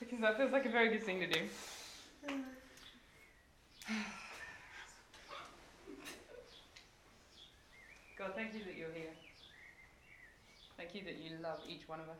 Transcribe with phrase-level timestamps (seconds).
[0.00, 1.40] because that feels like a very good thing to do.
[8.18, 9.12] God, thank you that you're here.
[10.76, 12.16] Thank you that you love each one of us.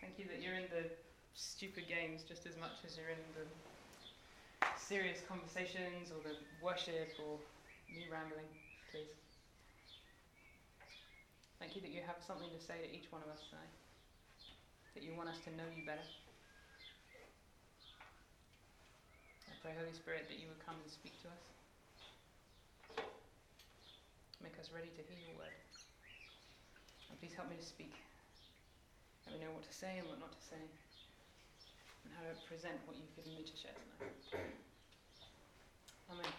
[0.00, 0.88] Thank you that you're in the
[1.34, 7.38] stupid games just as much as you're in the serious conversations or the worship or
[7.94, 8.48] me rambling,
[8.90, 9.27] please.
[11.58, 13.74] Thank you that you have something to say to each one of us tonight,
[14.94, 16.06] that you want us to know you better.
[19.50, 21.42] I pray, Holy Spirit, that you would come and speak to us.
[24.38, 25.58] Make us ready to hear your word.
[27.10, 27.90] And please help me to speak.
[29.26, 32.78] Let me know what to say and what not to say, and how to present
[32.86, 34.14] what you've given me to share tonight.
[36.06, 36.32] Amen.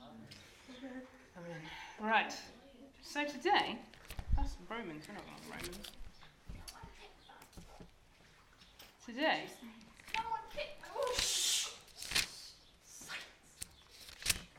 [0.00, 1.04] Amen.
[1.36, 1.60] Amen.
[2.00, 2.32] Right.
[3.04, 3.76] So today,
[4.40, 5.04] that's Romans.
[5.08, 5.86] We're not on Romans.
[9.04, 9.42] Today.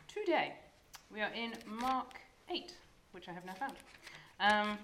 [0.08, 0.52] Today,
[1.12, 2.72] we are in Mark 8,
[3.12, 3.72] which I have now found.
[4.38, 4.78] Um,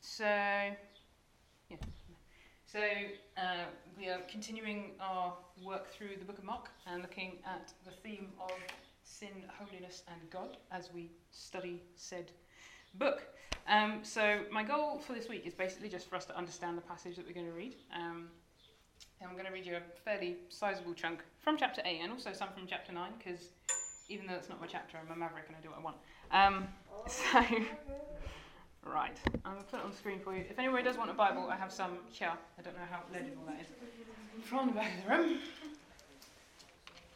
[0.00, 1.76] so, yeah.
[2.66, 2.80] So,
[3.36, 7.92] uh, we are continuing our work through the book of Mark and looking at the
[7.92, 8.52] theme of
[9.04, 12.32] sin, holiness, and God as we study said
[12.94, 13.22] book.
[13.66, 16.82] Um, so, my goal for this week is basically just for us to understand the
[16.82, 17.76] passage that we're going to read.
[17.94, 18.28] Um,
[19.20, 22.32] and I'm going to read you a fairly sizable chunk from chapter 8 and also
[22.32, 23.48] some from chapter 9 because
[24.08, 25.96] even though it's not my chapter, I'm a maverick and I do what I want.
[26.30, 26.68] Um,
[27.06, 27.38] so,
[28.84, 30.44] right, I'm going to put it on the screen for you.
[30.48, 32.32] If anybody does want a Bible, I have some here.
[32.58, 33.66] I don't know how legible that is.
[34.44, 35.38] From the back of the room.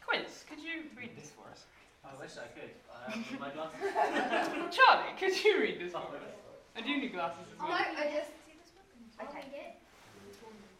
[0.05, 1.65] Quince, could you read this for us?
[2.03, 2.71] I wish I could.
[2.89, 3.79] I have my glasses.
[4.75, 6.23] Charlie, could you read this for us?
[6.75, 7.77] I do need glasses as No, well.
[7.77, 8.31] I just.
[9.19, 9.75] Okay.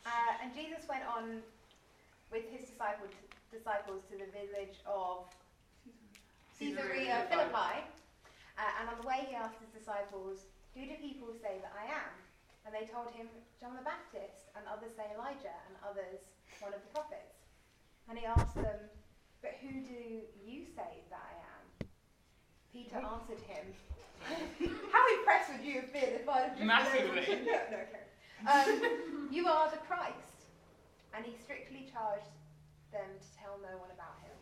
[0.06, 1.44] Uh, and Jesus went on
[2.32, 3.12] with his disciples,
[3.52, 5.28] disciples to the village of
[6.58, 7.84] Caesarea Philippi.
[8.56, 11.92] Uh, and on the way, he asked his disciples, Who do people say that I
[11.92, 12.12] am?
[12.64, 13.28] And they told him,
[13.60, 16.24] John the Baptist, and others say Elijah, and others
[16.64, 17.44] one of the prophets.
[18.08, 18.88] And he asked them,
[19.42, 21.88] But who do you say that I am?
[22.72, 23.66] Peter answered him,
[24.92, 27.24] How impressed would you have been if I'd have just Massively.
[27.48, 28.06] no, no, okay.
[28.44, 30.52] Um, you are the Christ.
[31.16, 32.30] And he strictly charged
[32.92, 34.36] them to tell no one about him.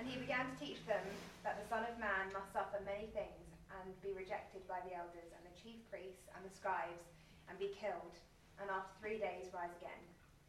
[0.00, 1.02] And he began to teach them
[1.44, 3.48] that the Son of Man must suffer many things
[3.82, 7.04] and be rejected by the elders and the chief priests and the scribes
[7.50, 8.14] and be killed,
[8.60, 10.02] and after three days rise again.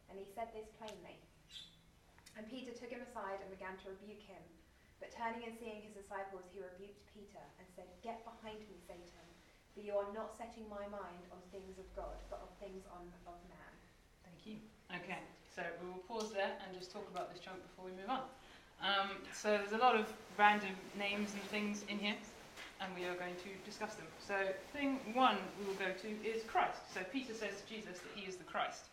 [0.08, 1.18] And he said this plainly.
[2.40, 4.40] And Peter took him aside and began to rebuke him.
[4.96, 9.28] But turning and seeing his disciples, he rebuked Peter and said, Get behind me, Satan,
[9.76, 13.04] for you are not setting my mind on things of God, but on things on,
[13.28, 13.72] of man.
[14.24, 14.56] Thank you.
[14.88, 15.20] Okay,
[15.52, 18.24] so we will pause there and just talk about this chunk before we move on.
[18.80, 20.08] Um, so there's a lot of
[20.40, 22.16] random names and things in here,
[22.80, 24.08] and we are going to discuss them.
[24.16, 26.88] So thing one we will go to is Christ.
[26.88, 28.88] So Peter says to Jesus that he is the Christ.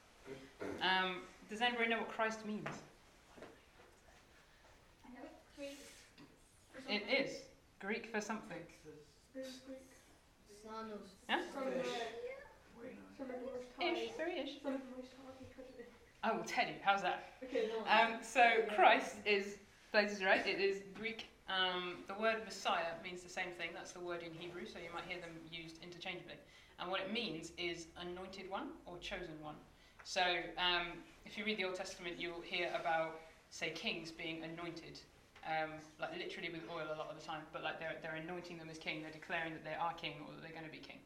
[0.83, 2.67] Um, does anybody know what Christ means?
[6.89, 7.41] It is
[7.79, 8.57] Greek for something.
[10.63, 11.41] Son of Yeah?
[11.53, 11.83] Son of the-
[13.17, 13.89] son of the Most High.
[13.89, 14.61] Ish, very ish.
[14.61, 15.07] Son of the
[16.23, 16.73] I will tell you.
[16.81, 17.33] How's that?
[17.43, 17.69] Okay.
[17.87, 18.41] Um, so
[18.75, 19.57] Christ is,
[19.91, 21.27] Blaze is right, it is Greek.
[21.47, 23.69] Um, the word Messiah means the same thing.
[23.73, 26.35] That's the word in Hebrew, so you might hear them used interchangeably.
[26.79, 29.55] And what it means is anointed one or chosen one.
[30.03, 30.21] So
[30.57, 30.87] um,
[31.25, 34.99] if you read the Old Testament, you'll hear about, say, kings being anointed,
[35.45, 38.57] um, like literally with oil a lot of the time, but like they're, they're anointing
[38.57, 40.79] them as king, they're declaring that they are king or that they're going to be
[40.79, 40.99] king.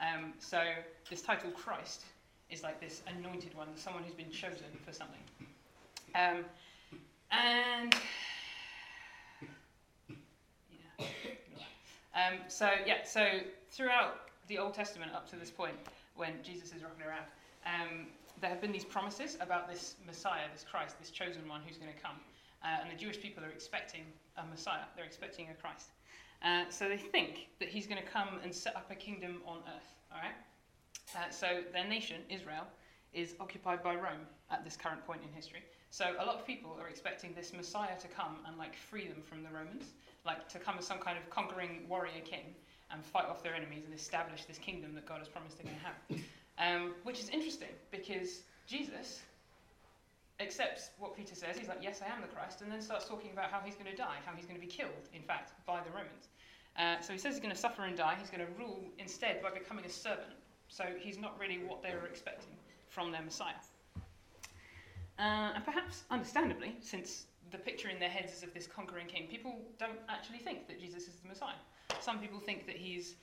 [0.00, 0.60] Um, so
[1.08, 2.02] this title Christ
[2.50, 5.20] is like this anointed one, someone who's been chosen for something.
[6.14, 6.44] Um,
[7.30, 7.94] and
[10.98, 11.06] yeah.
[12.14, 13.26] Um, so yeah, so
[13.70, 15.74] throughout the Old Testament up to this point,
[16.16, 17.26] when Jesus is rocking around,
[17.66, 18.06] um,
[18.40, 21.92] there have been these promises about this Messiah, this Christ, this chosen one who's going
[21.92, 22.16] to come,
[22.64, 24.02] uh, and the Jewish people are expecting
[24.36, 24.84] a Messiah.
[24.96, 25.88] They're expecting a Christ.
[26.42, 29.58] Uh, so they think that he's going to come and set up a kingdom on
[29.58, 29.94] earth.
[30.12, 30.34] All right.
[31.16, 32.66] Uh, so their nation, Israel,
[33.12, 35.62] is occupied by Rome at this current point in history.
[35.90, 39.22] So a lot of people are expecting this Messiah to come and like free them
[39.22, 39.84] from the Romans,
[40.26, 42.54] like to come as some kind of conquering warrior king
[42.90, 45.78] and fight off their enemies and establish this kingdom that God has promised they're going
[45.78, 46.24] to have.
[46.56, 49.22] Um, which is interesting because Jesus
[50.40, 51.56] accepts what Peter says.
[51.56, 53.90] He's like, "Yes, I am the Christ," and then starts talking about how he's going
[53.90, 56.28] to die, how he's going to be killed, in fact, by the Romans.
[56.76, 58.16] Uh, so he says he's going to suffer and die.
[58.18, 60.34] He's going to rule instead by becoming a servant.
[60.68, 62.50] So he's not really what they were expecting
[62.88, 63.54] from their Messiah.
[65.18, 69.28] Uh, and perhaps understandably, since the picture in their heads is of this conquering king,
[69.28, 71.54] people don't actually think that Jesus is the Messiah.
[72.00, 73.14] Some people think that he's,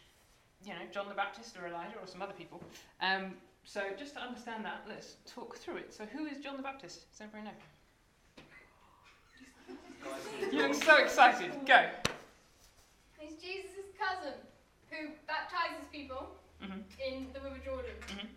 [0.63, 2.63] you know, John the Baptist or Elijah or some other people.
[3.01, 5.93] Um, so just to understand that, let's talk through it.
[5.93, 7.09] So who is John the Baptist?
[7.11, 7.57] Does everybody know?
[10.51, 11.51] You look so excited.
[11.65, 11.85] Go.
[13.17, 14.33] He's Jesus' cousin
[14.89, 17.91] who baptizes people hmm in the River Jordan.
[18.07, 18.27] Mhm.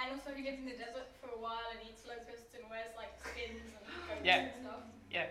[0.00, 2.90] And also he lives in the desert for a while and eats locusts and wears
[2.96, 4.38] like skins and goats Yeah.
[4.38, 4.80] and stuff.
[5.10, 5.26] Yeah.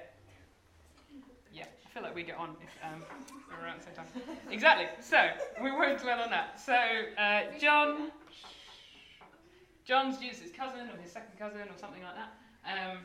[1.51, 3.03] Yeah, I feel like we get on if um,
[3.49, 4.07] we're around at the same time.
[4.49, 4.87] Exactly.
[5.01, 5.19] So
[5.61, 6.59] we won't dwell on that.
[6.59, 6.73] So
[7.17, 8.11] uh, John,
[9.85, 12.31] John's Jesus' cousin or his second cousin or something like that,
[12.65, 12.99] um,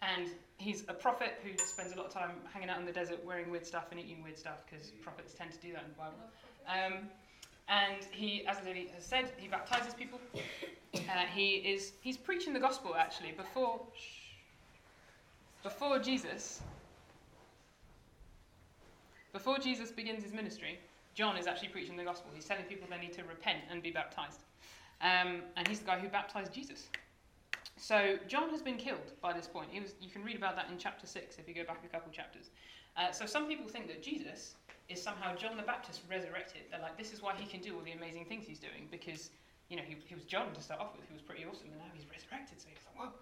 [0.00, 3.24] and he's a prophet who spends a lot of time hanging out in the desert,
[3.24, 5.96] wearing weird stuff and eating weird stuff because prophets tend to do that in the
[5.96, 6.18] Bible.
[6.68, 7.08] Um,
[7.68, 10.20] and he, as Lily has said, he baptizes people.
[10.94, 10.98] Uh,
[11.32, 13.80] he is he's preaching the gospel actually before
[15.62, 16.60] before Jesus
[19.32, 20.78] before Jesus begins his ministry.
[21.14, 22.30] John is actually preaching the gospel.
[22.34, 24.40] He's telling people they need to repent and be baptized.
[25.02, 26.88] Um, and he's the guy who baptized Jesus.
[27.76, 29.68] So John has been killed by this point.
[29.70, 31.88] He was, you can read about that in chapter 6 if you go back a
[31.88, 32.50] couple chapters.
[32.96, 34.54] Uh, so some people think that Jesus
[34.88, 36.62] is somehow John the Baptist resurrected.
[36.70, 39.30] They're like, this is why he can do all the amazing things he's doing because,
[39.68, 41.78] you know, he, he was John to start off with, who was pretty awesome, and
[41.78, 42.60] now he's resurrected.
[42.60, 43.12] So he's like, whoa.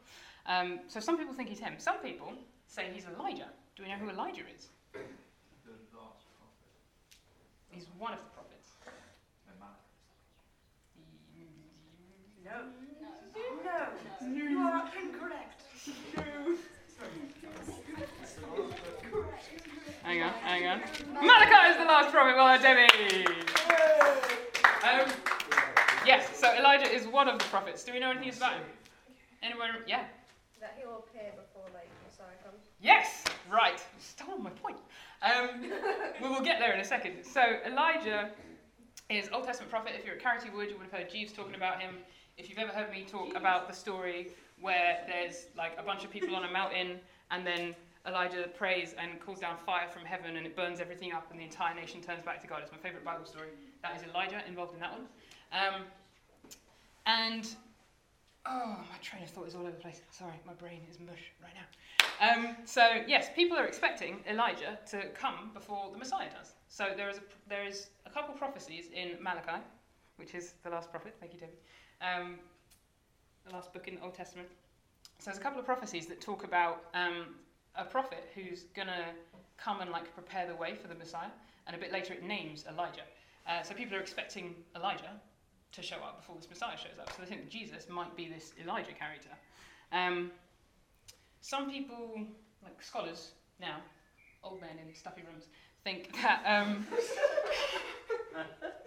[0.44, 1.74] Um, so some people think he's him.
[1.78, 2.34] Some people
[2.66, 3.48] say he's Elijah.
[3.76, 4.68] Do we know who Elijah is?
[4.92, 6.68] The last prophet.
[7.70, 8.76] He's one of the prophets.
[9.46, 9.80] No matter.
[12.50, 12.58] No.
[13.00, 13.88] No.
[14.20, 14.34] No.
[14.34, 15.62] You are incorrect.
[16.16, 16.56] No.
[20.02, 20.80] Hang on, hang on.
[21.12, 22.34] Malachi is the last prophet.
[22.34, 23.26] Well done, Debbie.
[24.82, 25.12] Um,
[26.04, 27.84] yes, so Elijah is one of the prophets.
[27.84, 28.62] Do we know anything about him?
[29.42, 29.70] Anyone?
[29.86, 30.04] Yeah.
[30.60, 32.64] That he will appear before like Messiah comes.
[32.80, 33.24] Yes.
[33.50, 33.74] Right.
[33.74, 34.78] You Stole my point.
[35.22, 35.70] Um,
[36.22, 37.24] we will get there in a second.
[37.24, 38.30] So Elijah
[39.08, 39.92] is Old Testament prophet.
[39.98, 41.96] If you're at Carity Wood, you would have heard Jeeves talking about him.
[42.40, 44.28] If you've ever heard me talk about the story
[44.62, 46.98] where there's like a bunch of people on a mountain
[47.30, 47.76] and then
[48.06, 51.44] Elijah prays and calls down fire from heaven and it burns everything up and the
[51.44, 52.60] entire nation turns back to God.
[52.62, 53.50] It's my favourite Bible story.
[53.82, 55.02] That is Elijah involved in that one.
[55.52, 55.82] Um,
[57.04, 57.46] and
[58.46, 60.00] oh, my train of thought is all over the place.
[60.10, 62.26] Sorry, my brain is mush right now.
[62.26, 66.54] Um, so yes, people are expecting Elijah to come before the Messiah does.
[66.68, 69.62] So there is a, there is a couple prophecies in Malachi,
[70.16, 71.16] which is the last prophet.
[71.20, 71.56] Thank you, David.
[72.00, 72.38] Um,
[73.46, 74.48] the last book in the Old Testament.
[75.18, 77.34] So there's a couple of prophecies that talk about um,
[77.76, 79.06] a prophet who's gonna
[79.58, 81.30] come and like prepare the way for the Messiah,
[81.66, 83.02] and a bit later it names Elijah.
[83.46, 85.10] Uh, so people are expecting Elijah
[85.72, 87.12] to show up before this Messiah shows up.
[87.12, 89.30] So they think Jesus might be this Elijah character.
[89.92, 90.30] Um,
[91.40, 92.20] some people,
[92.62, 93.76] like scholars now,
[94.42, 95.44] old men in stuffy rooms,
[95.84, 96.42] think that.
[96.46, 96.86] Um.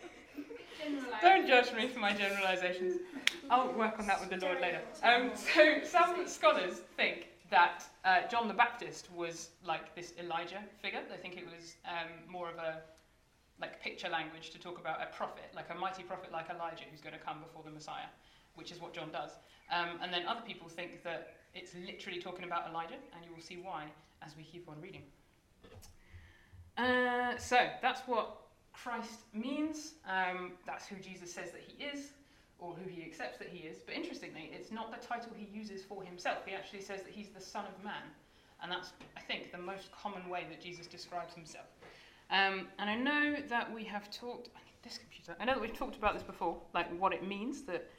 [1.22, 3.02] don't judge me for my generalizations.
[3.50, 4.82] I'll work on that with the Lord later.
[5.04, 11.02] Um, so some scholars think that uh, John the Baptist was like this Elijah figure.
[11.10, 12.82] They think it was um, more of a
[13.60, 17.02] like picture language to talk about a prophet, like a mighty prophet like Elijah who's
[17.02, 18.10] going to come before the Messiah,
[18.56, 19.32] which is what John does.
[19.72, 23.42] Um, and then other people think that it's literally talking about Elijah, and you will
[23.42, 23.86] see why
[24.26, 25.04] as we keep on reading.
[26.78, 28.43] Uh, so that's what
[28.74, 29.94] Christ means.
[30.08, 32.12] Um, that's who Jesus says that he is,
[32.60, 33.78] or who he accepts that he is.
[33.86, 36.40] But interestingly, it's not the title he uses for himself.
[36.46, 38.04] He actually says that he's the Son of Man.
[38.62, 41.66] And that's, I think, the most common way that Jesus describes himself.
[42.32, 44.50] Um, and I know that we have talked,
[44.84, 47.90] this computer, I know that we've talked about this before, like what it means, that,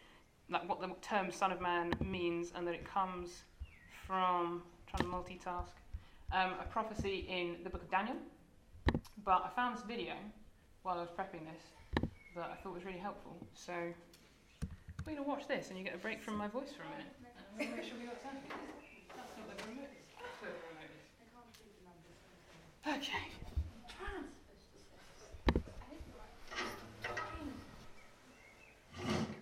[0.50, 3.42] like what the term Son of Man means, and that it comes
[4.06, 5.74] from, trying to multitask,
[6.32, 8.16] um, a prophecy in the book of Daniel.
[9.24, 10.14] But I found this video
[10.84, 13.34] while I was prepping this that I thought was really helpful.
[13.54, 13.72] So
[15.06, 16.90] we're going to watch this and you get a break from my voice for a
[16.90, 17.06] minute.
[17.58, 18.36] And I'm make sure we got time.
[19.16, 19.88] That's not the remote.
[20.20, 20.92] That's where the remote
[22.92, 23.02] is.
[23.02, 23.24] Okay.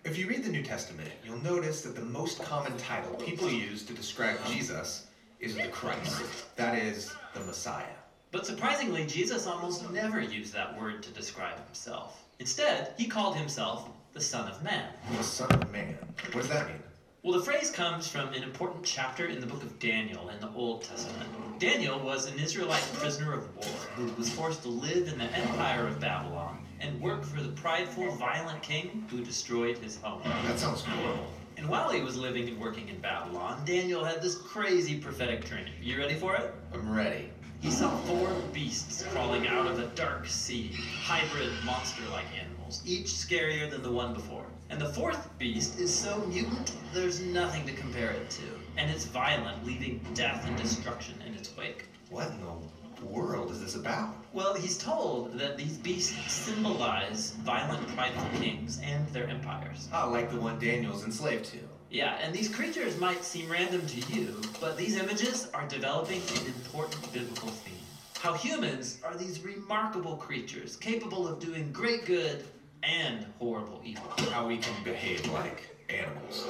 [0.05, 3.83] If you read the New Testament, you'll notice that the most common title people use
[3.85, 5.07] to describe Jesus
[5.41, 6.23] is the Christ.
[6.55, 8.02] That is, the Messiah.
[8.33, 12.25] But surprisingly, Jesus almost never used that word to describe himself.
[12.39, 14.89] Instead, he called himself the Son of Man.
[15.19, 15.99] The Son of Man.
[16.33, 16.79] What does that mean?
[17.23, 20.51] Well, the phrase comes from an important chapter in the book of Daniel in the
[20.55, 21.29] Old Testament.
[21.59, 25.87] Daniel was an Israelite prisoner of war who was forced to live in the empire
[25.87, 30.23] of Babylon and work for the prideful, violent king who destroyed his home.
[30.47, 31.27] That sounds horrible.
[31.59, 35.67] And while he was living and working in Babylon, Daniel had this crazy prophetic dream.
[35.83, 36.55] You ready for it?
[36.73, 37.29] I'm ready.
[37.63, 43.07] He saw four beasts crawling out of a dark sea, hybrid monster like animals, each
[43.07, 44.47] scarier than the one before.
[44.69, 48.43] And the fourth beast is so mutant, there's nothing to compare it to.
[48.77, 51.85] And it's violent, leaving death and destruction in its wake.
[52.11, 54.17] What in the world is this about?
[54.33, 59.89] Well, he's told that these beasts symbolize violent, prideful kings and their empires.
[59.95, 61.59] Oh, like the one Daniel's enslaved to.
[61.93, 66.47] Yeah, and these creatures might seem random to you, but these images are developing an
[66.47, 67.75] important biblical theme.
[68.19, 72.45] How humans are these remarkable creatures, capable of doing great good
[72.83, 74.11] and horrible evil.
[74.31, 76.47] How we can behave like animals.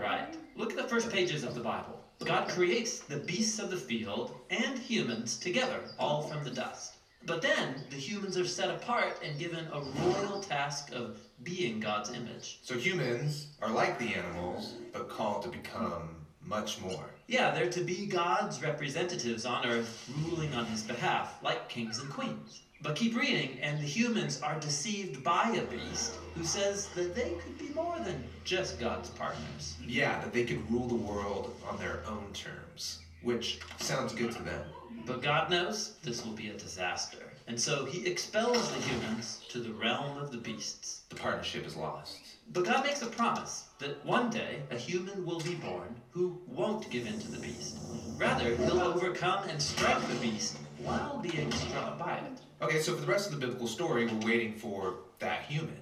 [0.00, 0.38] Right.
[0.56, 2.00] Look at the first pages of the Bible.
[2.24, 6.94] God creates the beasts of the field and humans together, all from the dust.
[7.26, 12.10] But then the humans are set apart and given a royal task of being God's
[12.10, 12.58] image.
[12.62, 17.10] So humans are like the animals, but called to become much more.
[17.26, 22.10] Yeah, they're to be God's representatives on earth, ruling on his behalf, like kings and
[22.10, 22.62] queens.
[22.82, 27.30] But keep reading, and the humans are deceived by a beast who says that they
[27.42, 29.76] could be more than just God's partners.
[29.86, 34.42] Yeah, that they could rule the world on their own terms, which sounds good to
[34.42, 34.64] them.
[35.06, 39.58] But God knows this will be a disaster, and so he expels the humans to
[39.58, 41.02] the realm of the beasts.
[41.08, 42.18] The partnership is lost.
[42.52, 46.90] But God makes a promise that one day a human will be born who won't
[46.90, 47.76] give in to the beast.
[48.16, 52.40] Rather, he'll overcome and strike the beast while being struck by it.
[52.60, 55.80] Okay, so for the rest of the biblical story, we're waiting for that human.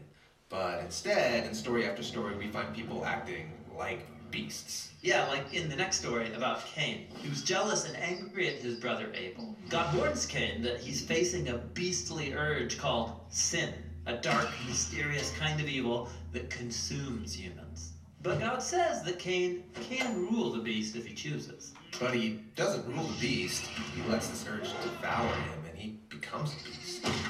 [0.49, 4.91] But instead, in story after story, we find people acting like beasts.
[5.03, 8.77] Yeah, like in the next story about Cain, He was jealous and angry at his
[8.77, 9.57] brother Abel.
[9.69, 13.73] God warns Cain that he's facing a beastly urge called sin,
[14.07, 17.93] a dark, mysterious kind of evil that consumes humans.
[18.23, 21.73] But God says that Cain can rule the beast if he chooses.
[21.99, 26.53] But he doesn't rule the beast, he lets this urge devour him, and he becomes
[26.53, 26.80] a beast.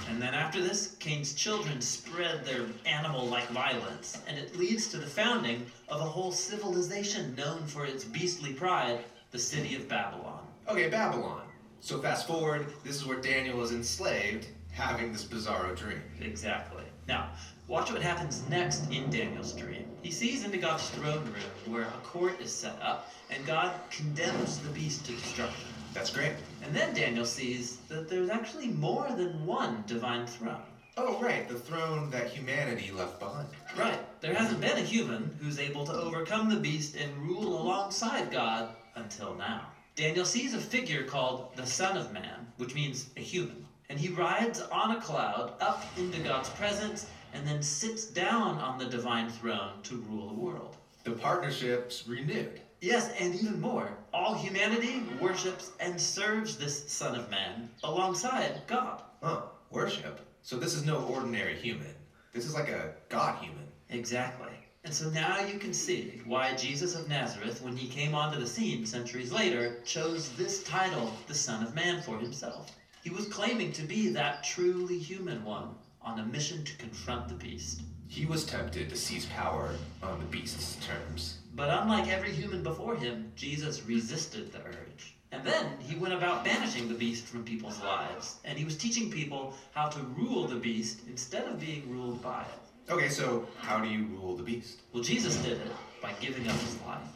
[0.09, 4.99] And then after this, Cain's children spread their animal like violence, and it leads to
[4.99, 10.47] the founding of a whole civilization known for its beastly pride, the city of Babylon.
[10.69, 11.43] Okay, Babylon.
[11.81, 16.03] So fast forward, this is where Daniel is enslaved, having this bizarro dream.
[16.21, 16.85] Exactly.
[17.09, 17.31] Now,
[17.69, 19.87] watch what happens next in Daniel's dream.
[20.03, 24.59] He sees into God's throne room where a court is set up, and God condemns
[24.59, 25.69] the beast to destruction.
[25.93, 26.33] That's great.
[26.63, 30.63] And then Daniel sees that there's actually more than one divine throne.
[30.97, 33.49] Oh, right, the throne that humanity left behind.
[33.77, 38.31] Right, there hasn't been a human who's able to overcome the beast and rule alongside
[38.31, 39.67] God until now.
[39.97, 44.09] Daniel sees a figure called the Son of Man, which means a human, and he
[44.09, 49.29] rides on a cloud up into God's presence and then sits down on the divine
[49.29, 50.77] throne to rule the world.
[51.05, 52.61] The partnership's renewed.
[52.81, 59.03] Yes, and even more, all humanity worships and serves this Son of Man alongside God.
[59.23, 60.27] Huh, worship.
[60.43, 61.95] So this is no ordinary human.
[62.33, 63.67] This is like a god human.
[63.91, 64.53] Exactly.
[64.85, 68.47] And so now you can see why Jesus of Nazareth, when he came onto the
[68.47, 72.75] scene centuries later, chose this title, the Son of Man, for himself.
[73.05, 77.35] He was claiming to be that truly human one on a mission to confront the
[77.35, 77.83] beast.
[78.09, 81.40] He was tempted to seize power on the beast's terms.
[81.55, 85.15] But unlike every human before him, Jesus resisted the urge.
[85.33, 89.11] And then he went about banishing the beast from people's lives, and he was teaching
[89.11, 92.93] people how to rule the beast instead of being ruled by it.
[92.93, 94.81] Okay, so how do you rule the beast?
[94.93, 97.07] Well, Jesus did it by giving up his life.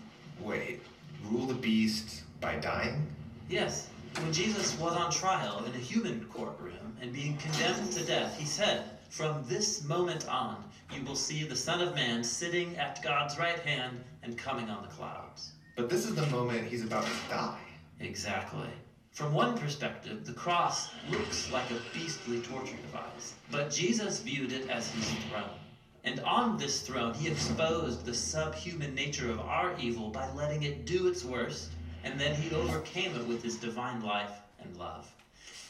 [0.41, 0.81] Wait,
[1.25, 3.07] rule the beast by dying?
[3.49, 3.89] Yes,
[4.21, 8.47] when Jesus was on trial in a human courtroom and being condemned to death, he
[8.47, 10.57] said, From this moment on,
[10.93, 14.83] you will see the Son of Man sitting at God's right hand and coming on
[14.83, 15.53] the clouds.
[15.77, 17.61] But this is the moment he's about to die.
[18.01, 18.67] Exactly.
[19.13, 24.69] From one perspective, the cross looks like a beastly torture device, but Jesus viewed it
[24.69, 25.61] as his throne.
[26.03, 30.87] And on this throne, he exposed the subhuman nature of our evil by letting it
[30.87, 31.71] do its worst,
[32.03, 35.09] and then he overcame it with his divine life and love.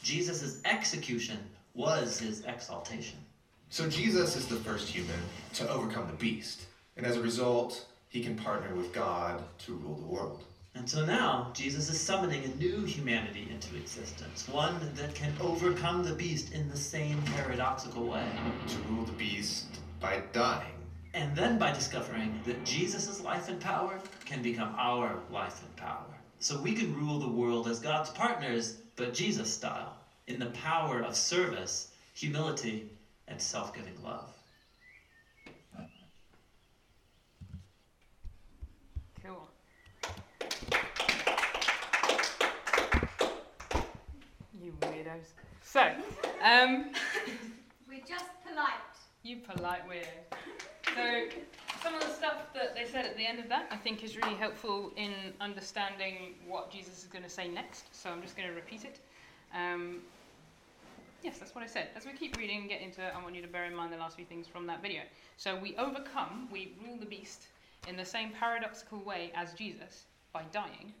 [0.01, 1.37] Jesus' execution
[1.75, 3.19] was his exaltation.
[3.75, 5.19] So Jesus is the first human
[5.55, 6.61] to overcome the beast,
[6.95, 10.45] and as a result, he can partner with God to rule the world.
[10.75, 16.05] And so now, Jesus is summoning a new humanity into existence, one that can overcome
[16.05, 18.25] the beast in the same paradoxical way.
[18.69, 19.65] To rule the beast
[19.99, 20.79] by dying.
[21.13, 26.15] And then by discovering that Jesus' life and power can become our life and power.
[26.39, 31.01] So we can rule the world as God's partners, but Jesus style, in the power
[31.01, 32.89] of service, humility,
[33.27, 34.29] and self giving love.
[39.23, 39.49] Cool.
[44.61, 45.33] You weirdos.
[45.63, 45.81] So,
[46.43, 46.91] um,
[47.89, 48.69] We're just polite.
[49.23, 50.05] you polite weirdo.
[50.95, 51.37] So,
[51.81, 54.15] some of the stuff that they said at the end of that I think is
[54.15, 57.93] really helpful in understanding what Jesus is going to say next.
[57.95, 58.99] So, I'm just going to repeat it.
[59.55, 60.01] Um,
[61.25, 61.87] yes, that's what I said.
[61.95, 63.91] As we keep reading and get into it, I want you to bear in mind
[63.91, 65.01] the last few things from that video.
[65.37, 67.47] So, we overcome, we rule the beast
[67.87, 70.93] in the same paradoxical way as Jesus by dying,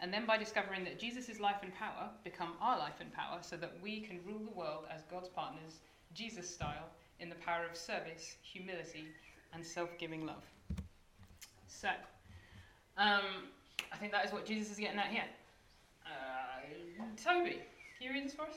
[0.00, 3.56] and then by discovering that Jesus' life and power become our life and power so
[3.58, 5.80] that we can rule the world as God's partners,
[6.14, 6.88] Jesus style,
[7.20, 9.04] in the power of service, humility,
[9.52, 10.44] and self giving love.
[11.68, 11.88] So,
[12.96, 13.50] um,
[13.92, 15.24] I think that is what Jesus is getting at here.
[16.06, 17.60] Uh, Toby,
[17.98, 18.56] can you read this for us?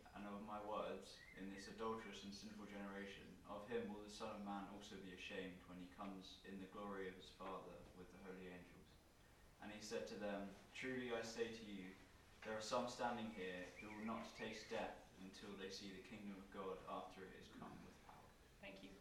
[0.21, 4.29] and of my words in this adulterous and sinful generation, of him will the Son
[4.37, 8.05] of Man also be ashamed when he comes in the glory of his Father with
[8.13, 8.85] the holy angels.
[9.65, 11.89] And he said to them, Truly I say to you,
[12.45, 16.37] there are some standing here who will not taste death until they see the kingdom
[16.37, 18.29] of God after it is come with power.
[18.61, 18.93] Thank you.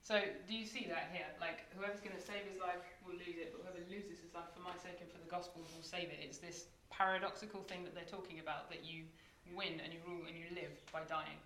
[0.00, 1.28] So, do you see that here?
[1.40, 4.48] Like, whoever's going to save his life will lose it, but whoever loses his life
[4.56, 6.20] for my sake and for the gospel will save it.
[6.20, 9.08] It's this paradoxical thing that they're talking about that you
[9.54, 11.38] win and you rule and you live by dying.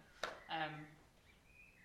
[0.51, 0.73] Um,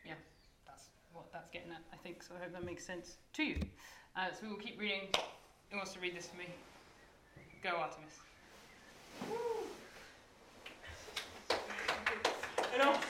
[0.06, 0.20] yeah,
[0.68, 2.24] that's what that's getting at, I think.
[2.24, 3.60] So, I hope that makes sense to you.
[4.16, 5.10] Uh, so, we will keep reading.
[5.72, 6.48] Who wants to read this for me?
[7.62, 8.18] Go, Artemis.
[12.74, 13.08] And after,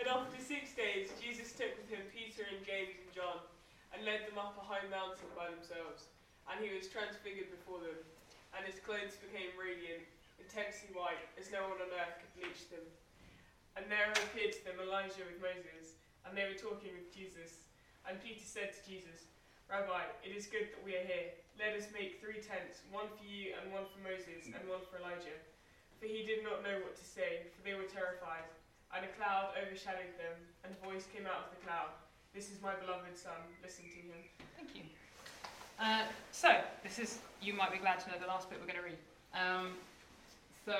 [0.00, 3.38] and after six days, Jesus took with him Peter and James and John
[3.94, 6.10] and led them up a high mountain by themselves.
[6.50, 7.96] And he was transfigured before them,
[8.52, 10.04] and his clothes became radiant,
[10.38, 12.84] intensely white, as no one on earth could bleach them.
[13.74, 17.66] And there appeared to them Elijah with Moses, and they were talking with Jesus.
[18.06, 19.26] And Peter said to Jesus,
[19.66, 21.34] Rabbi, it is good that we are here.
[21.58, 25.02] Let us make three tents, one for you, and one for Moses, and one for
[25.02, 25.38] Elijah.
[25.98, 28.46] For he did not know what to say, for they were terrified.
[28.94, 31.90] And a cloud overshadowed them, and a voice came out of the cloud
[32.30, 34.22] This is my beloved Son, listen to him.
[34.54, 34.86] Thank you.
[35.78, 38.78] Uh, so, this is, you might be glad to know the last bit we're going
[38.78, 39.02] to read.
[39.34, 39.74] Um,
[40.64, 40.74] so,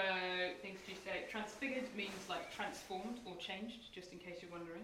[0.63, 1.25] things to say.
[1.31, 4.83] Transfigured means like transformed or changed, just in case you're wondering.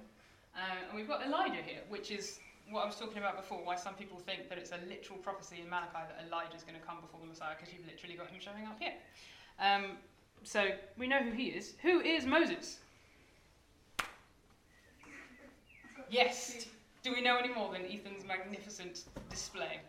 [0.54, 2.38] Uh, and we've got Elijah here, which is
[2.70, 5.60] what I was talking about before, why some people think that it's a literal prophecy
[5.62, 8.40] in Malachi that Elijah's going to come before the Messiah, because you've literally got him
[8.40, 8.94] showing up here.
[9.58, 9.96] Um,
[10.42, 11.74] so, we know who he is.
[11.82, 12.78] Who is Moses?
[16.10, 16.66] Yes.
[17.02, 19.80] Do we know any more than Ethan's magnificent display?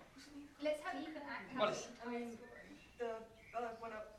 [0.64, 1.58] Let's have you can act.
[1.58, 2.38] What is- I mean,
[3.00, 3.06] the
[3.58, 4.11] uh, went up.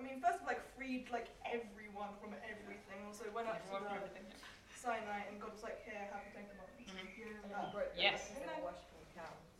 [0.00, 3.04] I mean, first of all, like freed like everyone from everything.
[3.04, 4.24] Also went up Everyone for to everything.
[4.32, 7.44] the Sinai and God was like, "Here, have the Ten Commandments." Mhm.
[7.44, 8.00] And that broke them.
[8.00, 8.32] Yes.
[8.32, 8.64] And then,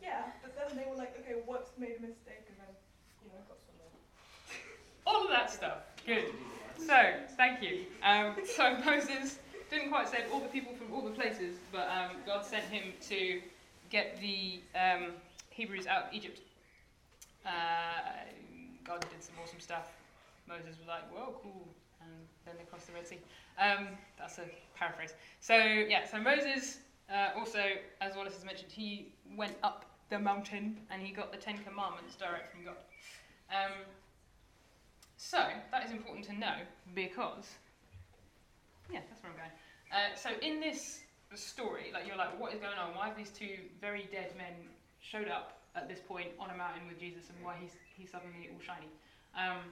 [0.01, 2.73] yeah, but then they were like, "Okay, what's made a mistake?" And then,
[3.21, 3.93] you know, got some more.
[5.05, 5.85] All of that stuff.
[6.09, 6.33] Good.
[6.81, 6.97] So,
[7.37, 7.85] thank you.
[8.01, 9.37] Um, so, Moses
[9.69, 12.93] didn't quite save all the people from all the places, but um, God sent him
[13.09, 13.41] to
[13.91, 15.13] get the um,
[15.51, 16.41] Hebrews out of Egypt.
[17.45, 18.25] Uh,
[18.83, 20.00] God did some awesome stuff.
[20.51, 21.67] Moses was like, whoa, cool.
[22.01, 22.11] And
[22.45, 23.19] then they crossed the Red Sea.
[23.57, 23.87] Um,
[24.19, 25.13] that's a paraphrase.
[25.39, 27.63] So, yeah, so Moses uh, also,
[28.01, 32.15] as Wallace has mentioned, he went up the mountain and he got the Ten Commandments
[32.15, 32.77] direct from God.
[33.49, 33.71] Um,
[35.17, 35.39] so,
[35.71, 36.55] that is important to know
[36.95, 37.47] because,
[38.91, 39.51] yeah, that's where I'm going.
[39.91, 41.01] Uh, so, in this
[41.35, 42.95] story, like, you're like, what is going on?
[42.95, 44.53] Why have these two very dead men
[44.99, 48.49] showed up at this point on a mountain with Jesus and why he's, he's suddenly
[48.51, 48.87] all shiny?
[49.35, 49.71] Um,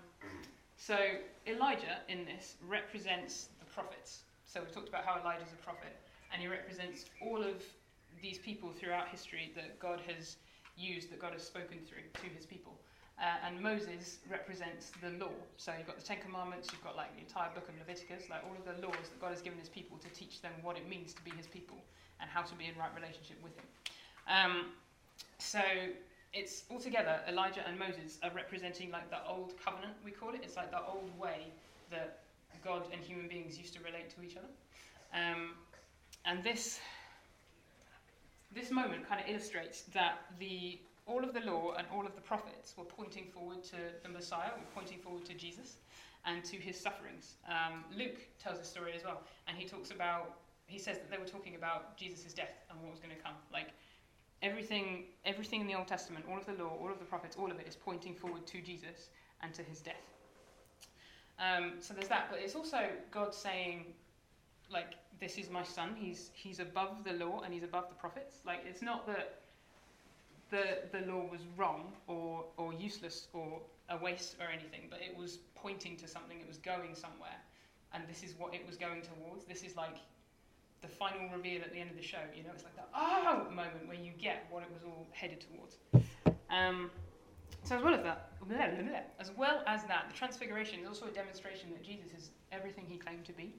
[0.79, 0.97] so,
[1.45, 4.23] Elijah in this represents the prophets.
[4.45, 5.91] So, we talked about how Elijah's a prophet,
[6.31, 7.61] and he represents all of
[8.21, 10.37] these people throughout history that God has
[10.77, 12.79] used, that God has spoken through to his people.
[13.19, 15.35] Uh, and Moses represents the law.
[15.57, 18.39] So you've got the Ten Commandments, you've got like the entire book of Leviticus, like
[18.47, 20.87] all of the laws that God has given his people to teach them what it
[20.87, 21.75] means to be his people
[22.21, 23.67] and how to be in right relationship with him.
[24.31, 24.71] Um,
[25.37, 25.59] so
[26.33, 30.41] it's altogether Elijah and Moses are representing like the old covenant, we call it.
[30.43, 31.47] It's like the old way
[31.89, 32.19] that
[32.63, 34.47] God and human beings used to relate to each other.
[35.13, 35.51] Um,
[36.25, 36.79] and this
[38.51, 42.21] this moment kind of illustrates that the all of the law and all of the
[42.21, 45.77] prophets were pointing forward to the Messiah, were pointing forward to Jesus
[46.25, 47.35] and to his sufferings.
[47.47, 50.35] Um, Luke tells a story as well, and he talks about
[50.67, 53.33] he says that they were talking about Jesus' death and what was going to come.
[53.51, 53.69] Like
[54.41, 57.51] everything, everything in the Old Testament, all of the law, all of the prophets, all
[57.51, 59.09] of it is pointing forward to Jesus
[59.41, 60.07] and to his death.
[61.39, 62.79] Um, so there's that, but it's also
[63.11, 63.85] God saying,
[64.69, 65.95] like, this is my son.
[65.95, 68.35] He's he's above the law and he's above the prophets.
[68.45, 69.41] Like, it's not that
[70.49, 75.15] the the law was wrong or or useless or a waste or anything, but it
[75.17, 76.39] was pointing to something.
[76.39, 77.39] It was going somewhere,
[77.93, 79.45] and this is what it was going towards.
[79.45, 79.97] This is like
[80.81, 82.19] the final reveal at the end of the show.
[82.35, 85.41] You know, it's like the oh moment where you get what it was all headed
[85.41, 85.77] towards.
[86.49, 86.89] Um,
[87.63, 88.31] so as well as that,
[89.19, 92.97] as well as that, the transfiguration is also a demonstration that Jesus is everything he
[92.97, 93.53] claimed to be.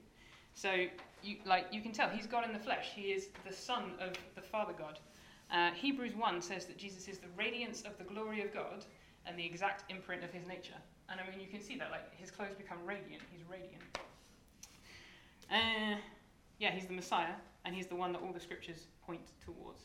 [0.53, 0.85] So
[1.23, 2.91] you like you can tell he's God in the flesh.
[2.93, 4.99] He is the Son of the Father God.
[5.51, 8.85] Uh, Hebrews 1 says that Jesus is the radiance of the glory of God
[9.25, 10.79] and the exact imprint of his nature.
[11.09, 13.21] And I mean, you can see that, like, his clothes become radiant.
[13.29, 13.83] He's radiant.
[15.51, 15.97] Uh,
[16.61, 17.33] yeah, he's the Messiah,
[17.65, 19.81] and he's the one that all the scriptures point towards.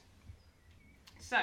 [1.19, 1.39] So,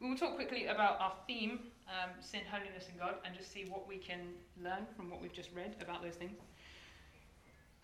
[0.00, 3.66] we will talk quickly about our theme, um, sin, holiness, and God, and just see
[3.68, 4.18] what we can
[4.60, 6.36] learn from what we've just read about those things.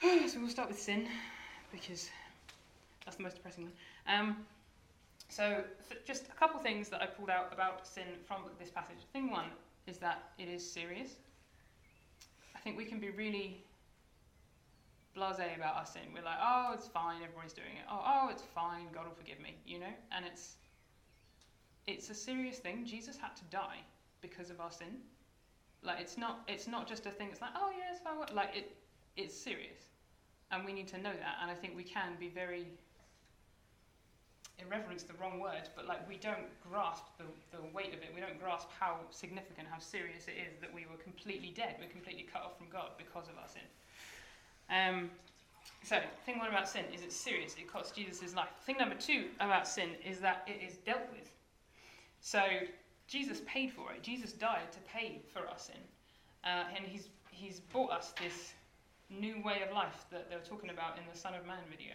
[0.33, 1.07] so, we'll start with sin,
[1.71, 2.11] because
[3.05, 3.73] that's the most depressing one.
[4.09, 4.37] Um,
[5.29, 5.63] so,
[6.05, 8.99] just a couple things that I pulled out about sin from this passage.
[9.13, 9.47] Thing one
[9.87, 11.13] is that it is serious.
[12.57, 13.63] I think we can be really
[15.17, 16.03] blasé about our sin.
[16.15, 17.85] We're like, oh, it's fine, everybody's doing it.
[17.91, 19.95] Oh, oh, it's fine, God will forgive me, you know?
[20.13, 20.57] And it's
[21.87, 22.85] it's a serious thing.
[22.85, 23.81] Jesus had to die
[24.21, 25.01] because of our sin.
[25.83, 27.29] Like it's not it's not just a thing.
[27.33, 28.17] It's like, oh yeah, it's fine.
[28.35, 28.77] Like it
[29.17, 29.81] it's serious,
[30.51, 31.39] and we need to know that.
[31.43, 32.67] And I think we can be very
[34.61, 37.25] irreverence the wrong word, but like we don't grasp the,
[37.57, 38.13] the weight of it.
[38.15, 41.77] We don't grasp how significant, how serious it is that we were completely dead.
[41.81, 43.65] We're completely cut off from God because of our sin.
[44.71, 45.11] Um,
[45.83, 47.55] so, thing one about sin is it's serious.
[47.55, 48.49] It costs Jesus' life.
[48.65, 51.31] Thing number two about sin is that it is dealt with.
[52.21, 52.43] So,
[53.07, 54.03] Jesus paid for it.
[54.03, 55.81] Jesus died to pay for our sin.
[56.45, 58.53] Uh, and he's, he's brought us this
[59.11, 61.95] new way of life that they were talking about in the Son of Man video.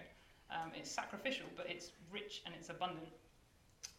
[0.52, 3.08] Um, it's sacrificial, but it's rich and it's abundant.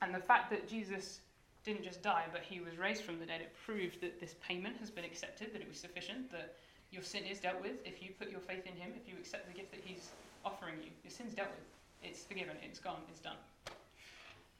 [0.02, 1.20] And the fact that Jesus
[1.64, 4.76] didn't just die, but he was raised from the dead, it proved that this payment
[4.78, 6.54] has been accepted, that it was sufficient, that
[6.90, 9.46] your sin is dealt with if you put your faith in him, if you accept
[9.46, 10.08] the gift that he's
[10.44, 10.90] offering you.
[11.02, 11.66] Your sin's dealt with.
[12.02, 13.36] It's forgiven, it's gone, it's done.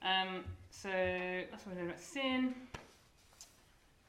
[0.02, 2.54] Um, so that's what we learn about sin.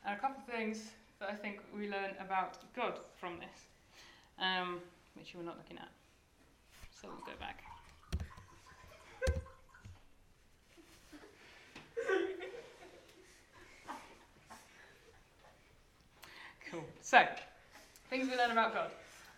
[0.06, 3.66] And a couple of things that I think we learn about God from this,
[4.40, 4.80] um,
[5.16, 5.90] which you were not looking at.
[7.02, 7.64] So we'll go back.
[16.72, 16.86] cool.
[17.02, 17.26] So,
[18.10, 18.92] things we learn about God.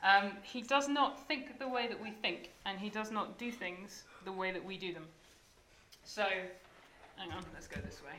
[0.04, 3.52] Um, he does not think the way that we think, and he does not do
[3.52, 5.06] things the way that we do them.
[6.06, 6.24] So,
[7.18, 8.16] hang on, let's go this way.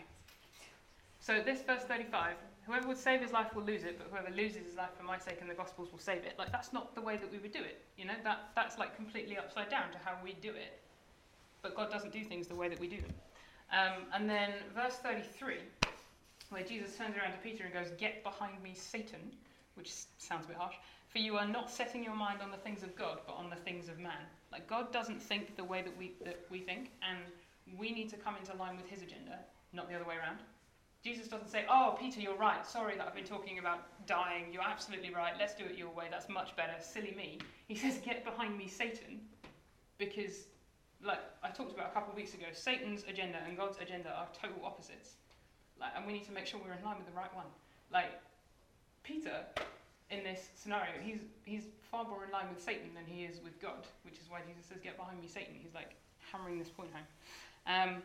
[1.20, 2.34] So, this verse 35
[2.66, 5.18] whoever would save his life will lose it, but whoever loses his life for my
[5.18, 6.34] sake and the gospel's will save it.
[6.38, 7.82] Like, that's not the way that we would do it.
[7.96, 10.80] You know, that, that's like completely upside down to how we do it.
[11.62, 13.14] But God doesn't do things the way that we do them.
[13.72, 15.56] Um, and then verse 33,
[16.50, 19.32] where Jesus turns around to Peter and goes, Get behind me, Satan,
[19.80, 20.74] which sounds a bit harsh,
[21.08, 23.56] for you are not setting your mind on the things of God, but on the
[23.56, 24.28] things of man.
[24.52, 27.18] Like, God doesn't think the way that we, that we think, and
[27.78, 29.38] we need to come into line with his agenda,
[29.72, 30.38] not the other way around.
[31.02, 32.66] Jesus doesn't say, Oh, Peter, you're right.
[32.66, 34.52] Sorry that I've been talking about dying.
[34.52, 35.32] You're absolutely right.
[35.38, 36.04] Let's do it your way.
[36.10, 36.74] That's much better.
[36.78, 37.38] Silly me.
[37.68, 39.20] He says, Get behind me, Satan.
[39.96, 40.44] Because,
[41.02, 44.28] like I talked about a couple of weeks ago, Satan's agenda and God's agenda are
[44.38, 45.14] total opposites.
[45.80, 47.46] Like, and we need to make sure we're in line with the right one.
[47.90, 48.20] Like,
[49.02, 49.44] Peter,
[50.10, 53.60] in this scenario, he's, he's far more in line with Satan than he is with
[53.60, 55.54] God, which is why Jesus says, Get behind me, Satan.
[55.60, 55.94] He's like
[56.32, 57.06] hammering this point home.
[57.66, 58.02] Um,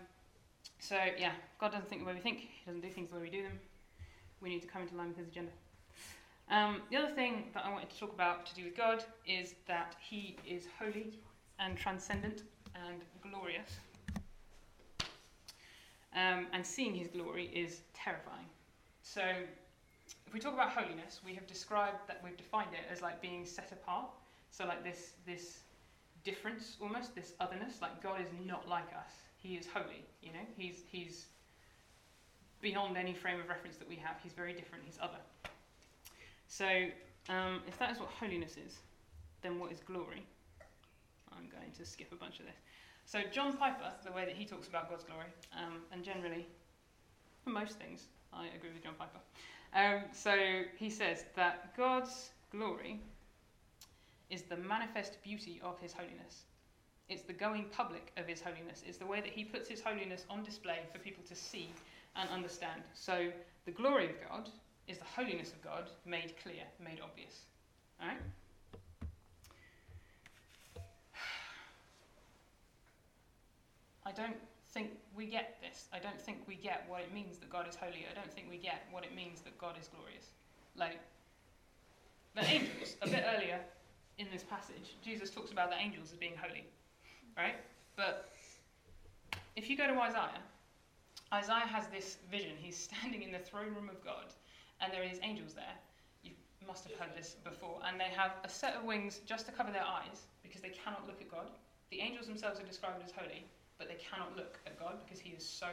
[0.79, 3.23] so, yeah, God doesn't think the way we think, He doesn't do things the way
[3.23, 3.59] we do them.
[4.41, 5.51] We need to come into line with His agenda.
[6.49, 9.55] Um, the other thing that I wanted to talk about to do with God is
[9.67, 11.19] that He is holy
[11.59, 12.43] and transcendent
[12.75, 13.71] and glorious.
[16.13, 18.45] Um, and seeing His glory is terrifying.
[19.01, 19.21] So,
[20.27, 23.45] if we talk about holiness, we have described that we've defined it as like being
[23.45, 24.07] set apart.
[24.51, 25.59] So, like this, this
[26.23, 30.45] difference almost, this otherness, like God is not like us He is holy, you know?
[30.57, 31.25] He's, he's
[32.61, 34.15] beyond any frame of reference that we have.
[34.23, 35.19] He's very different, he's other.
[36.47, 36.87] So,
[37.29, 38.79] um, if that is what holiness is,
[39.41, 40.25] then what is glory?
[41.31, 42.55] I'm going to skip a bunch of this.
[43.05, 46.47] So, John Piper, the way that he talks about God's glory, um, and generally,
[47.43, 49.19] for most things, I agree with John Piper.
[49.75, 50.33] Um, so,
[50.77, 53.01] he says that God's glory
[54.29, 56.45] is the manifest beauty of his holiness.
[57.09, 58.83] It's the going public of his holiness.
[58.87, 61.69] It's the way that he puts his holiness on display for people to see
[62.15, 62.83] and understand.
[62.93, 63.29] So,
[63.65, 64.49] the glory of God
[64.87, 67.41] is the holiness of God made clear, made obvious.
[68.01, 68.21] Alright?
[74.05, 74.37] I don't
[74.75, 75.87] think we get this.
[75.93, 78.05] I don't think we get what it means that God is holy.
[78.11, 80.27] I don't think we get what it means that God is glorious.
[80.75, 80.99] Like,
[82.35, 83.59] the angels, a bit earlier
[84.19, 86.65] in this passage, Jesus talks about the angels as being holy,
[87.37, 87.55] right?
[87.95, 88.29] But
[89.55, 90.43] if you go to Isaiah,
[91.33, 92.51] Isaiah has this vision.
[92.57, 94.27] He's standing in the throne room of God,
[94.81, 95.75] and there is angels there.
[96.21, 96.31] You
[96.67, 97.79] must have heard this before.
[97.87, 101.07] And they have a set of wings just to cover their eyes because they cannot
[101.07, 101.47] look at God.
[101.91, 103.45] The angels themselves are described as holy,
[103.77, 105.67] but they cannot look at God because He is so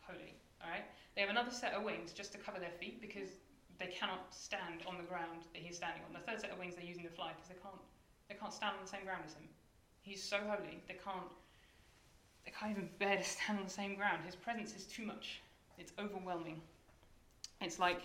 [0.00, 0.34] holy.
[0.62, 0.84] All right.
[1.14, 3.38] They have another set of wings just to cover their feet because
[3.78, 6.12] they cannot stand on the ground that He's standing on.
[6.12, 7.82] The third set of wings they're using to fly because they can't
[8.28, 9.48] they can't stand on the same ground as Him.
[10.02, 11.30] He's so holy they can't
[12.44, 14.22] they can't even bear to stand on the same ground.
[14.24, 15.40] His presence is too much.
[15.78, 16.60] It's overwhelming.
[17.60, 18.02] It's like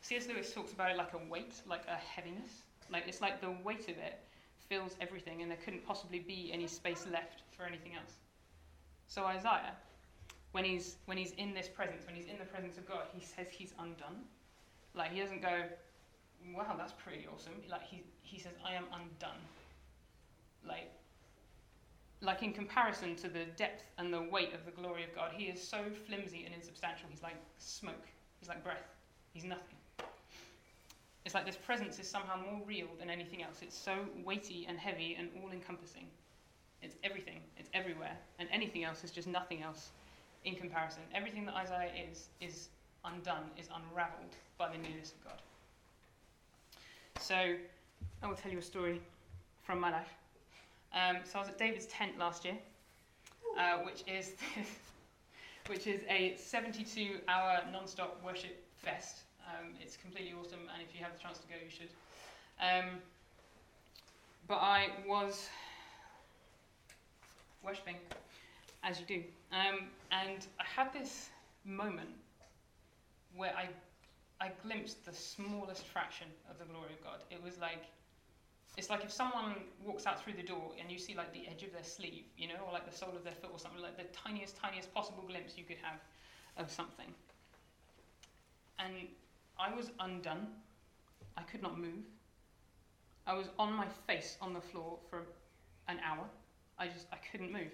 [0.00, 0.26] C.S.
[0.28, 2.50] Lewis talks about it like a weight, like a heaviness.
[2.90, 4.20] Like it's like the weight of it
[4.68, 8.14] fills everything, and there couldn't possibly be any space left for anything else.
[9.06, 9.74] So Isaiah,
[10.52, 13.24] when he's when he's in this presence, when he's in the presence of God, he
[13.24, 14.24] says he's undone.
[14.94, 15.62] Like he doesn't go,
[16.54, 19.40] "Wow, that's pretty awesome." Like he he says, "I am undone."
[20.66, 20.90] Like
[22.20, 25.44] like in comparison to the depth and the weight of the glory of God, he
[25.44, 27.06] is so flimsy and insubstantial.
[27.08, 28.06] He's like smoke.
[28.40, 28.88] He's like breath.
[29.32, 29.77] He's nothing.
[31.28, 33.58] It's like this presence is somehow more real than anything else.
[33.60, 36.06] It's so weighty and heavy and all encompassing.
[36.82, 38.16] It's everything, it's everywhere.
[38.38, 39.90] And anything else is just nothing else
[40.46, 41.02] in comparison.
[41.14, 42.68] Everything that Isaiah is, is
[43.04, 45.42] undone, is unraveled by the nearness of God.
[47.20, 47.56] So,
[48.22, 48.98] I will tell you a story
[49.64, 50.14] from my life.
[50.94, 52.56] Um, so I was at David's tent last year,
[53.58, 54.32] uh, which is
[55.66, 59.24] which is a 72-hour non-stop worship fest.
[59.48, 61.88] Um, it's completely awesome, and if you have the chance to go, you should.
[62.60, 63.00] Um,
[64.46, 65.48] but I was
[67.62, 67.96] worshipping,
[68.82, 71.30] as you do, um, and I had this
[71.64, 72.10] moment
[73.34, 73.68] where I
[74.40, 77.20] I glimpsed the smallest fraction of the glory of God.
[77.30, 77.84] It was like
[78.76, 81.64] it's like if someone walks out through the door and you see like the edge
[81.64, 83.96] of their sleeve, you know, or like the sole of their foot or something, like
[83.96, 85.98] the tiniest, tiniest possible glimpse you could have
[86.56, 87.12] of something.
[88.78, 89.08] And
[89.58, 90.46] I was undone.
[91.36, 92.04] I could not move.
[93.26, 95.22] I was on my face on the floor for
[95.88, 96.24] an hour.
[96.78, 97.72] I just, I couldn't move.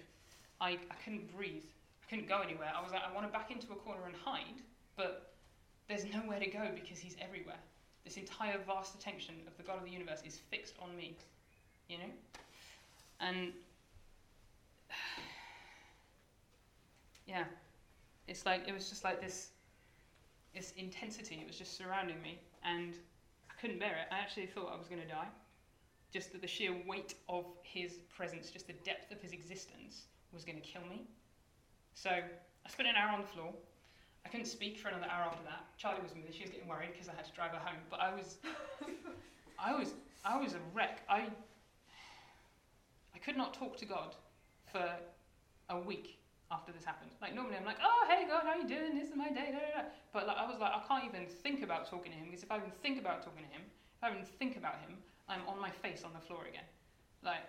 [0.59, 1.63] I, I couldn't breathe.
[2.03, 2.71] I couldn't go anywhere.
[2.75, 4.61] I was like, I want to back into a corner and hide,
[4.95, 5.33] but
[5.87, 7.59] there's nowhere to go because he's everywhere.
[8.03, 11.15] This entire vast attention of the God of the universe is fixed on me,
[11.87, 12.11] you know?
[13.19, 13.53] And
[17.27, 17.45] yeah,
[18.27, 19.49] it's like, it was just like this,
[20.55, 22.95] this intensity, it was just surrounding me, and
[23.49, 24.07] I couldn't bear it.
[24.11, 25.27] I actually thought I was going to die.
[26.13, 30.45] Just that the sheer weight of his presence, just the depth of his existence, was
[30.45, 31.03] going to kill me.
[31.93, 33.53] So I spent an hour on the floor,
[34.25, 35.65] I couldn't speak for another hour after that.
[35.77, 36.31] Charlie was with me.
[36.31, 37.77] She was getting worried because I had to drive her home.
[37.91, 38.37] But I was,
[39.59, 41.01] I was, I was a wreck.
[41.07, 41.27] I,
[43.13, 44.15] I could not talk to God
[44.71, 44.89] for
[45.69, 46.17] a week
[46.51, 47.11] after this happened.
[47.21, 48.97] Like normally I'm like, oh hey God, how you doing?
[48.97, 49.49] This is my day.
[49.51, 49.89] Da, da, da.
[50.13, 52.51] But like I was like, I can't even think about talking to him because if
[52.51, 53.61] I even think about talking to him,
[53.97, 56.67] if I even think about him, I'm on my face on the floor again.
[57.23, 57.43] Like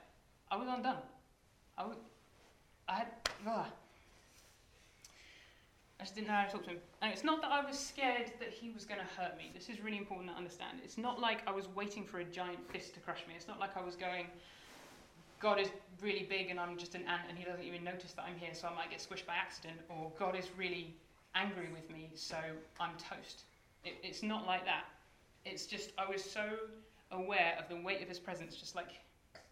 [0.51, 1.03] I was undone.
[1.77, 1.97] I was,
[2.89, 3.09] I had.
[3.47, 3.67] Ugh.
[5.99, 6.79] I just didn't know how to talk to him.
[7.01, 9.51] And it's not that I was scared that he was going to hurt me.
[9.55, 10.81] This is really important to understand.
[10.85, 13.35] It's not like I was waiting for a giant fist to crush me.
[13.35, 14.27] It's not like I was going,
[15.41, 15.69] God is
[16.03, 18.55] really big and I'm just an ant and he doesn't even notice that I'm here,
[18.55, 19.79] so I might get squished by accident.
[19.89, 20.95] Or God is really
[21.35, 22.37] angry with me, so
[22.81, 23.43] I'm toast.
[23.85, 24.85] It, it's not like that.
[25.45, 26.45] It's just, I was so
[27.13, 28.91] aware of the weight of his presence, just like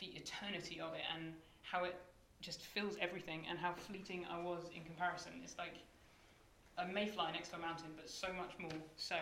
[0.00, 1.94] the eternity of it and how it
[2.40, 5.32] just fills everything and how fleeting I was in comparison.
[5.44, 5.74] It's like,
[6.78, 9.16] a mayfly next to a mountain, but so much more so.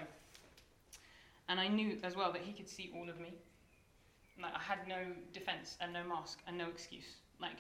[1.49, 3.35] And I knew as well that he could see all of me.
[4.41, 4.97] Like I had no
[5.33, 7.17] defense and no mask and no excuse.
[7.41, 7.59] Like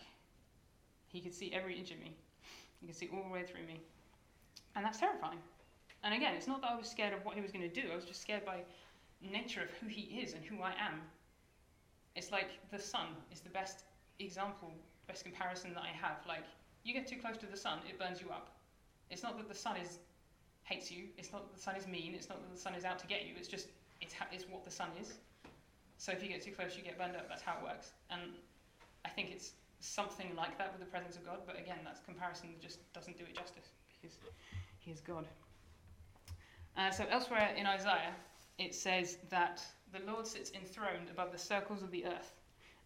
[1.08, 2.16] He could see every inch of me.
[2.80, 3.80] He could see all the way through me.
[4.74, 5.38] And that's terrifying.
[6.02, 7.88] And again, it's not that I was scared of what he was going to do,
[7.92, 8.62] I was just scared by
[9.20, 11.00] nature of who he is and who I am.
[12.16, 13.84] It's like the sun is the best
[14.18, 14.72] example,
[15.06, 16.18] best comparison that I have.
[16.26, 16.44] Like,
[16.84, 18.50] you get too close to the sun, it burns you up.
[19.10, 19.98] It's not that the sun is
[20.64, 21.04] hates you.
[21.18, 22.14] It's not that the sun is mean.
[22.14, 23.34] It's not that the sun is out to get you.
[23.36, 23.68] It's just
[24.00, 25.14] it's, ha- it's what the sun is.
[26.02, 27.28] So if you get too close, you get burned up.
[27.28, 27.92] That's how it works.
[28.10, 28.22] And
[29.04, 31.38] I think it's something like that with the presence of God.
[31.46, 34.16] But again, that's comparison that just doesn't do it justice because
[34.80, 35.28] He is God.
[36.76, 38.16] Uh, so elsewhere in Isaiah,
[38.58, 39.62] it says that
[39.92, 42.32] the Lord sits enthroned above the circles of the earth,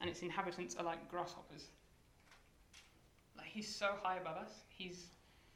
[0.02, 1.70] and its inhabitants are like grasshoppers.
[3.35, 4.52] Like He's so high above us.
[4.68, 5.07] He's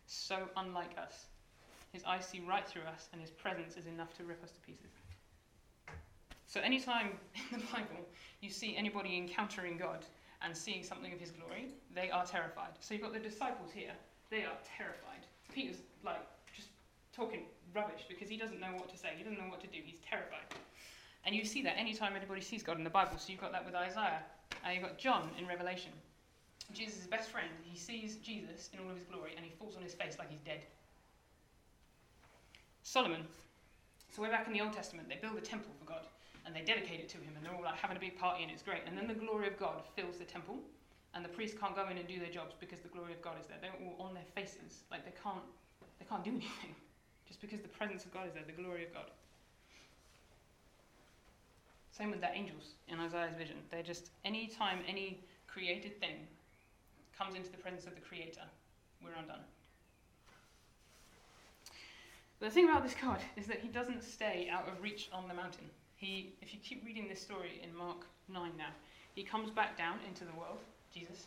[0.06, 1.26] so unlike us.
[1.92, 4.60] His eyes see right through us, and his presence is enough to rip us to
[4.60, 4.92] pieces.
[6.50, 7.10] So, anytime
[7.52, 8.02] in the Bible
[8.40, 10.04] you see anybody encountering God
[10.42, 12.72] and seeing something of his glory, they are terrified.
[12.80, 13.92] So, you've got the disciples here,
[14.30, 15.22] they are terrified.
[15.54, 16.18] Peter's like
[16.52, 16.68] just
[17.14, 19.78] talking rubbish because he doesn't know what to say, he doesn't know what to do,
[19.84, 20.42] he's terrified.
[21.24, 23.16] And you see that anytime anybody sees God in the Bible.
[23.16, 24.24] So, you've got that with Isaiah,
[24.64, 25.92] and you've got John in Revelation.
[26.72, 29.82] Jesus' best friend, he sees Jesus in all of his glory and he falls on
[29.82, 30.62] his face like he's dead.
[32.82, 33.22] Solomon.
[34.14, 36.02] So way back in the Old Testament, they build a temple for God
[36.46, 38.50] and they dedicate it to him, and they're all like having a big party, and
[38.50, 38.82] it's great.
[38.86, 40.56] And then the glory of God fills the temple,
[41.14, 43.36] and the priests can't go in and do their jobs because the glory of God
[43.40, 43.58] is there.
[43.60, 45.44] They're all on their faces, like they can't,
[45.98, 46.74] they can't do anything,
[47.28, 49.10] just because the presence of God is there, the glory of God.
[51.90, 53.56] Same with the angels in Isaiah's vision.
[53.70, 56.26] They're just any time any created thing
[57.18, 58.40] comes into the presence of the Creator,
[59.04, 59.44] we're undone.
[62.38, 65.28] But the thing about this God is that he doesn't stay out of reach on
[65.28, 65.68] the mountain.
[66.00, 68.72] He, if you keep reading this story in Mark 9 now,
[69.14, 70.56] he comes back down into the world,
[70.94, 71.26] Jesus.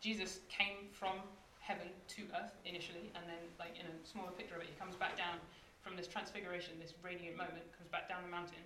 [0.00, 1.20] Jesus came from
[1.60, 4.96] heaven to earth initially, and then, like in a smaller picture of it, he comes
[4.96, 5.36] back down
[5.82, 8.64] from this transfiguration, this radiant moment, comes back down the mountain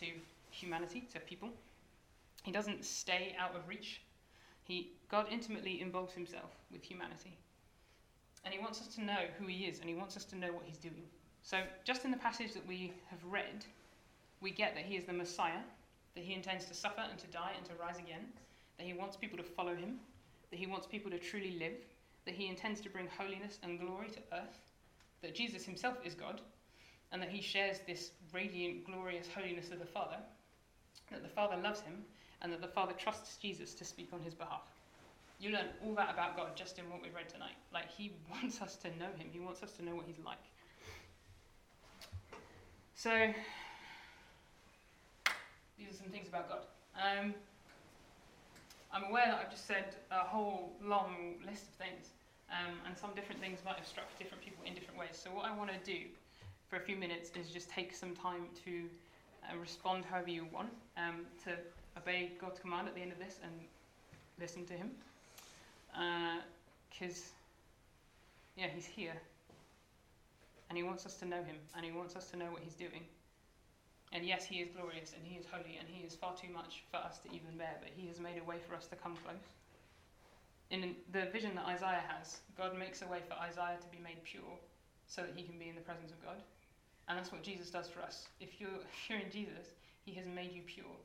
[0.00, 0.06] to
[0.50, 1.48] humanity, to people.
[2.42, 4.02] He doesn't stay out of reach.
[4.64, 7.38] He, God intimately involves himself with humanity.
[8.44, 10.52] And he wants us to know who he is, and he wants us to know
[10.52, 11.08] what he's doing.
[11.42, 13.64] So, just in the passage that we have read,
[14.40, 15.60] we get that he is the Messiah,
[16.14, 18.26] that he intends to suffer and to die and to rise again,
[18.78, 19.98] that he wants people to follow him,
[20.50, 21.74] that he wants people to truly live,
[22.24, 24.58] that he intends to bring holiness and glory to earth,
[25.22, 26.40] that Jesus himself is God,
[27.12, 30.16] and that he shares this radiant, glorious holiness of the Father,
[31.10, 32.04] that the Father loves him,
[32.42, 34.62] and that the Father trusts Jesus to speak on his behalf.
[35.38, 37.56] You learn all that about God just in what we read tonight.
[37.72, 40.38] Like, he wants us to know him, he wants us to know what he's like.
[42.94, 43.32] So,
[45.80, 46.62] these are some things about God.
[46.94, 47.34] Um,
[48.92, 52.10] I'm aware that I've just said a whole long list of things,
[52.50, 55.12] um, and some different things might have struck different people in different ways.
[55.12, 56.04] So, what I want to do
[56.68, 58.84] for a few minutes is just take some time to
[59.48, 61.52] uh, respond however you want, um, to
[61.96, 63.52] obey God's command at the end of this and
[64.38, 64.90] listen to Him.
[66.90, 69.14] Because, uh, yeah, He's here.
[70.68, 72.74] And He wants us to know Him, and He wants us to know what He's
[72.74, 73.02] doing.
[74.12, 76.82] And yes, He is glorious, and He is holy, and He is far too much
[76.90, 79.16] for us to even bear, but He has made a way for us to come
[79.24, 79.46] close.
[80.70, 84.22] In the vision that Isaiah has, God makes a way for Isaiah to be made
[84.22, 84.58] pure
[85.10, 86.38] so that he can be in the presence of God.
[87.08, 88.28] And that's what Jesus does for us.
[88.40, 90.96] If you're, if you're in Jesus, He has made you pure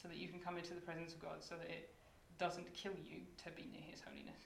[0.00, 1.90] so that you can come into the presence of God, so that it
[2.38, 4.38] doesn't kill you to be near His holiness.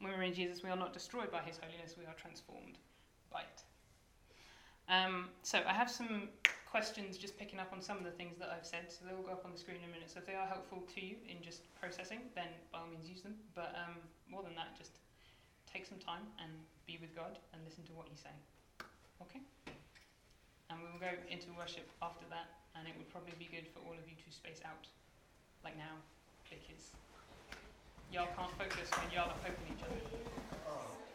[0.00, 2.76] When we're in Jesus, we are not destroyed by His holiness, we are transformed
[3.32, 3.62] by it.
[4.92, 6.28] Um, so I have some
[6.66, 9.32] questions just picking up on some of the things that I've said, so they'll go
[9.32, 10.10] up on the screen in a minute.
[10.10, 13.22] So if they are helpful to you in just processing, then by all means use
[13.22, 13.34] them.
[13.54, 13.96] But um,
[14.28, 14.98] more than that, just
[15.64, 16.50] take some time and
[16.84, 18.42] be with God and listen to what He's saying.
[19.22, 19.40] Okay?
[20.68, 23.80] And we will go into worship after that, and it would probably be good for
[23.86, 24.84] all of you to space out,
[25.62, 26.02] like now,
[26.50, 26.98] because
[28.10, 31.05] y'all can't focus when y'all are poking each other.